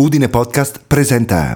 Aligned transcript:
Udine 0.00 0.28
Podcast 0.28 0.80
presenta 0.88 1.52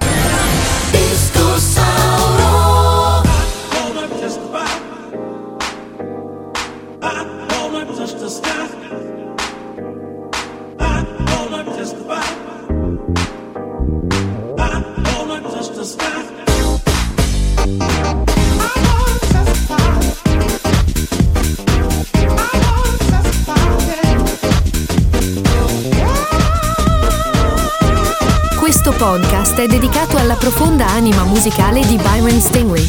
podcast 28.97 29.59
è 29.59 29.67
dedicato 29.67 30.17
alla 30.17 30.35
profonda 30.35 30.87
anima 30.87 31.23
musicale 31.23 31.85
di 31.85 31.97
Byron 31.97 32.39
Stingley. 32.39 32.87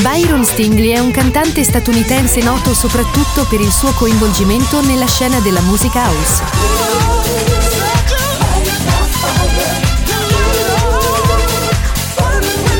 Byron 0.00 0.44
Stingley 0.44 0.90
è 0.90 0.98
un 0.98 1.10
cantante 1.12 1.62
statunitense 1.64 2.42
noto 2.42 2.74
soprattutto 2.74 3.44
per 3.48 3.60
il 3.60 3.70
suo 3.70 3.92
coinvolgimento 3.92 4.80
nella 4.82 5.06
scena 5.06 5.38
della 5.40 5.60
musica 5.60 6.08
house. 6.08 7.63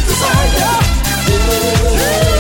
desire. 0.07 2.34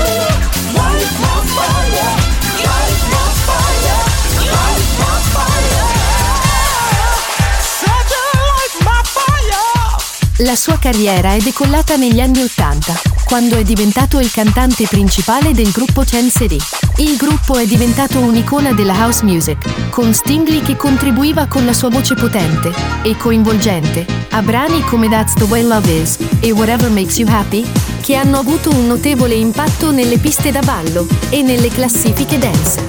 La 10.38 10.56
sua 10.56 10.80
carriera 10.80 11.34
è 11.34 11.38
decollata 11.38 11.94
negli 11.94 12.18
anni 12.18 12.42
Ottanta, 12.42 13.00
quando 13.24 13.56
è 13.56 13.62
diventato 13.62 14.18
il 14.18 14.32
cantante 14.32 14.84
principale 14.88 15.52
del 15.52 15.70
gruppo 15.70 16.04
Ten 16.04 16.28
City. 16.28 16.58
Il 16.96 17.16
gruppo 17.16 17.56
è 17.56 17.64
diventato 17.64 18.18
un'icona 18.18 18.72
della 18.72 18.94
house 18.94 19.22
music, 19.24 19.90
con 19.90 20.12
Stingley 20.12 20.60
che 20.60 20.74
contribuiva 20.76 21.46
con 21.46 21.64
la 21.64 21.72
sua 21.72 21.88
voce 21.88 22.14
potente 22.14 22.72
e 23.02 23.16
coinvolgente 23.16 24.04
a 24.30 24.42
brani 24.42 24.80
come 24.82 25.08
That's 25.08 25.34
the 25.34 25.44
Way 25.44 25.62
Love 25.62 25.92
Is 25.92 26.18
e 26.40 26.50
Whatever 26.50 26.90
Makes 26.90 27.18
You 27.18 27.30
Happy, 27.30 27.64
che 28.00 28.16
hanno 28.16 28.40
avuto 28.40 28.70
un 28.70 28.88
notevole 28.88 29.34
impatto 29.34 29.92
nelle 29.92 30.18
piste 30.18 30.50
da 30.50 30.62
ballo 30.62 31.06
e 31.30 31.42
nelle 31.42 31.68
classifiche 31.68 32.38
dance. 32.38 32.82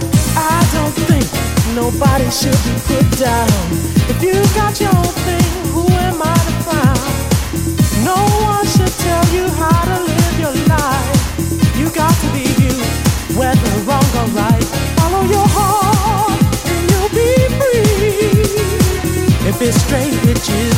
It's 19.68 19.82
straight 19.82 20.14
with 20.26 20.48
you, 20.48 20.70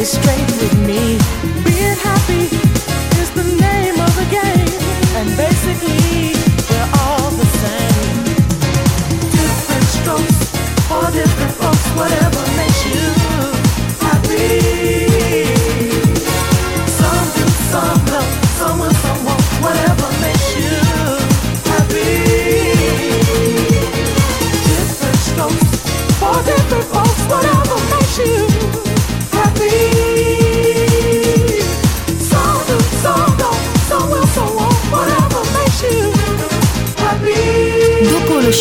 it's 0.00 0.12
straight 0.12 0.46
with 0.62 0.78
me. 0.86 1.18
Being 1.64 1.96
happy 1.96 2.71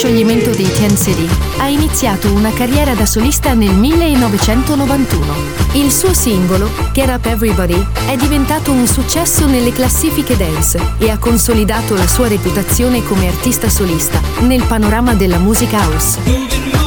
scioglimento 0.01 0.50
dei 0.50 0.66
TNCD, 0.66 1.59
ha 1.59 1.67
iniziato 1.67 2.34
una 2.34 2.51
carriera 2.51 2.95
da 2.95 3.06
solista 3.06 3.53
nel 3.53 3.75
1991. 3.75 5.34
Il 5.73 5.91
suo 5.91 6.12
singolo, 6.12 6.72
Get 6.91 7.07
Up 7.07 7.23
Everybody, 7.23 7.85
è 8.07 8.16
diventato 8.16 8.72
un 8.72 8.88
successo 8.88 9.45
nelle 9.45 9.72
classifiche 9.72 10.35
dance 10.35 10.95
e 10.97 11.12
ha 11.12 11.19
consolidato 11.19 11.94
la 11.94 12.07
sua 12.07 12.28
reputazione 12.28 13.03
come 13.03 13.28
artista 13.28 13.69
solista 13.69 14.19
nel 14.39 14.63
panorama 14.63 15.13
della 15.13 15.38
musica 15.38 15.78
house. 15.78 16.81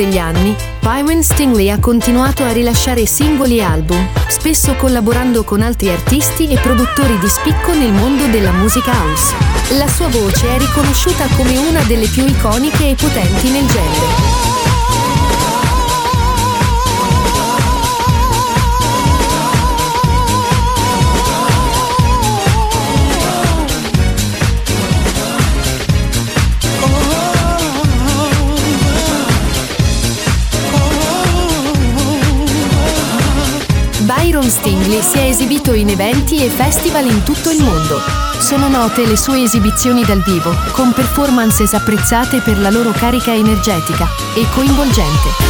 Degli 0.00 0.16
anni, 0.16 0.56
Byron 0.80 1.22
Stingley 1.22 1.68
ha 1.68 1.78
continuato 1.78 2.42
a 2.42 2.52
rilasciare 2.52 3.04
singoli 3.04 3.58
e 3.58 3.62
album, 3.62 4.08
spesso 4.28 4.74
collaborando 4.76 5.44
con 5.44 5.60
altri 5.60 5.90
artisti 5.90 6.48
e 6.48 6.58
produttori 6.58 7.18
di 7.18 7.28
spicco 7.28 7.74
nel 7.74 7.92
mondo 7.92 8.24
della 8.28 8.52
musica 8.52 8.92
house. 8.92 9.34
La 9.76 9.88
sua 9.88 10.08
voce 10.08 10.54
è 10.54 10.58
riconosciuta 10.58 11.26
come 11.36 11.58
una 11.58 11.82
delle 11.82 12.06
più 12.06 12.24
iconiche 12.24 12.88
e 12.88 12.94
potenti 12.94 13.50
nel 13.50 13.66
genere. 13.66 14.49
Stingley 34.50 35.00
si 35.00 35.18
è 35.18 35.22
esibito 35.26 35.72
in 35.72 35.88
eventi 35.88 36.44
e 36.44 36.48
festival 36.48 37.06
in 37.06 37.22
tutto 37.22 37.50
il 37.50 37.62
mondo. 37.62 38.00
Sono 38.38 38.68
note 38.68 39.06
le 39.06 39.16
sue 39.16 39.42
esibizioni 39.42 40.02
dal 40.02 40.22
vivo, 40.22 40.52
con 40.72 40.92
performances 40.92 41.72
apprezzate 41.72 42.40
per 42.40 42.58
la 42.58 42.70
loro 42.70 42.90
carica 42.90 43.32
energetica 43.32 44.08
e 44.34 44.44
coinvolgente. 44.50 45.49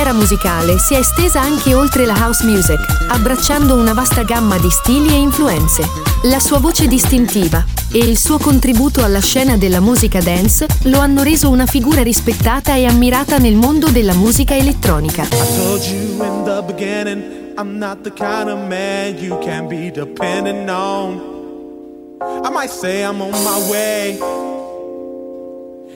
Carriera 0.00 0.12
musicale 0.14 0.78
si 0.78 0.94
è 0.94 0.98
estesa 0.98 1.42
anche 1.42 1.74
oltre 1.74 2.06
la 2.06 2.14
house 2.14 2.46
music, 2.46 2.78
abbracciando 3.10 3.74
una 3.74 3.92
vasta 3.92 4.22
gamma 4.22 4.56
di 4.56 4.70
stili 4.70 5.08
e 5.08 5.18
influenze. 5.18 5.82
La 6.22 6.40
sua 6.40 6.58
voce 6.58 6.88
distintiva 6.88 7.62
e 7.92 7.98
il 7.98 8.16
suo 8.16 8.38
contributo 8.38 9.04
alla 9.04 9.20
scena 9.20 9.58
della 9.58 9.80
musica 9.80 10.20
dance 10.20 10.66
lo 10.84 11.00
hanno 11.00 11.22
reso 11.22 11.50
una 11.50 11.66
figura 11.66 12.02
rispettata 12.02 12.76
e 12.76 12.86
ammirata 12.86 13.36
nel 13.36 13.56
mondo 13.56 13.88
della 13.90 14.14
musica 14.14 14.56
elettronica. 14.56 15.26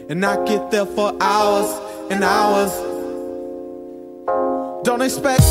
And 0.07 0.23
I 0.23 0.37
get 0.45 0.71
there 0.71 0.85
for 0.85 1.15
hours 1.19 1.81
and 2.11 2.23
hours. 2.23 2.94
Don't 4.85 5.01
expect 5.01 5.43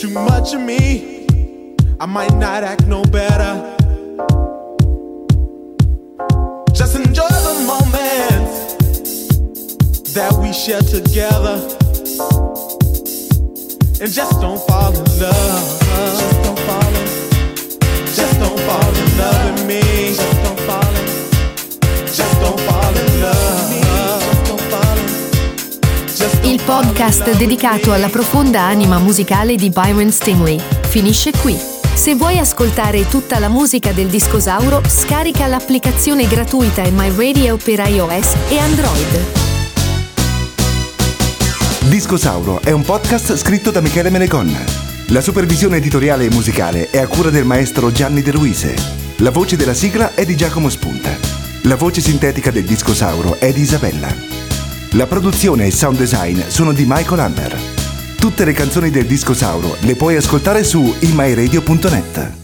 too 0.00 0.10
much 0.10 0.52
of 0.52 0.60
me. 0.60 1.26
I 2.00 2.06
might 2.06 2.34
not 2.34 2.64
act 2.64 2.88
no 2.88 3.04
better. 3.04 3.76
Just 6.74 6.96
enjoy 6.96 7.28
the 7.28 7.64
moments 7.68 8.74
that 10.12 10.32
we 10.42 10.52
share 10.52 10.82
together. 10.82 11.60
And 14.02 14.12
just 14.12 14.40
don't 14.40 14.60
fall 14.66 14.92
in 14.92 15.20
love. 15.20 16.43
Podcast 27.04 27.36
dedicato 27.36 27.92
alla 27.92 28.08
profonda 28.08 28.62
anima 28.62 28.98
musicale 28.98 29.56
di 29.56 29.68
Byron 29.68 30.10
Stingley 30.10 30.58
finisce 30.88 31.32
qui. 31.32 31.54
Se 31.92 32.14
vuoi 32.14 32.38
ascoltare 32.38 33.06
tutta 33.08 33.38
la 33.38 33.50
musica 33.50 33.92
del 33.92 34.06
Discosauro, 34.06 34.80
scarica 34.86 35.46
l'applicazione 35.46 36.26
gratuita 36.26 36.82
My 36.92 37.14
Radio 37.14 37.58
per 37.58 37.80
iOS 37.86 38.34
e 38.48 38.58
Android. 38.58 39.24
Discosauro 41.90 42.62
è 42.62 42.70
un 42.70 42.82
podcast 42.82 43.36
scritto 43.36 43.70
da 43.70 43.82
Michele 43.82 44.08
Menecon. 44.08 44.56
La 45.08 45.20
supervisione 45.20 45.76
editoriale 45.76 46.24
e 46.24 46.30
musicale 46.30 46.88
è 46.88 46.96
a 46.96 47.06
cura 47.06 47.28
del 47.28 47.44
maestro 47.44 47.92
Gianni 47.92 48.22
De 48.22 48.32
Luise. 48.32 48.74
La 49.16 49.30
voce 49.30 49.56
della 49.56 49.74
sigla 49.74 50.14
è 50.14 50.24
di 50.24 50.34
Giacomo 50.34 50.70
Spunta. 50.70 51.14
La 51.64 51.76
voce 51.76 52.00
sintetica 52.00 52.50
del 52.50 52.64
Discosauro 52.64 53.38
è 53.38 53.52
di 53.52 53.60
Isabella. 53.60 54.33
La 54.94 55.06
produzione 55.08 55.64
e 55.64 55.66
il 55.66 55.74
sound 55.74 55.98
design 55.98 56.40
sono 56.46 56.72
di 56.72 56.84
Michael 56.86 57.18
Hammer. 57.18 57.58
Tutte 58.16 58.44
le 58.44 58.52
canzoni 58.52 58.90
del 58.90 59.06
Discosauro 59.06 59.76
le 59.80 59.96
puoi 59.96 60.14
ascoltare 60.14 60.62
su 60.62 60.94
imyradio.net. 61.00 62.43